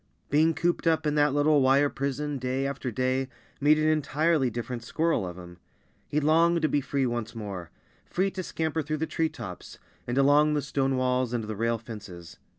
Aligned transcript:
Being 0.31 0.55
cooped 0.55 0.87
up 0.87 1.05
in 1.05 1.13
that 1.13 1.31
little 1.31 1.61
wire 1.61 1.87
prison 1.91 2.39
day 2.39 2.65
after 2.65 2.89
day 2.89 3.29
made 3.59 3.77
an 3.77 3.87
entirely 3.87 4.49
different 4.49 4.83
squirrel 4.83 5.27
of 5.27 5.37
him. 5.37 5.59
He 6.07 6.19
longed 6.19 6.63
to 6.63 6.67
be 6.67 6.81
free 6.81 7.05
once 7.05 7.35
more 7.35 7.69
free 8.07 8.31
to 8.31 8.41
scamper 8.41 8.81
through 8.81 8.97
the 8.97 9.05
tree 9.05 9.29
tops, 9.29 9.77
and 10.07 10.17
along 10.17 10.55
the 10.55 10.63
stone 10.63 10.97
walls 10.97 11.33
and 11.33 11.43
the 11.43 11.55
rail 11.55 11.77
fences. 11.77 12.39